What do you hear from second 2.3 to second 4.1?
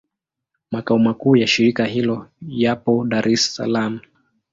yapo Dar es Salaam.